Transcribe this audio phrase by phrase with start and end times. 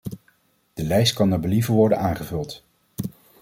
[0.73, 2.63] De lijst kan naar believen worden aangevuld.